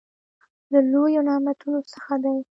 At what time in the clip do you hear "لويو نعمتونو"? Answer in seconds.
0.91-1.79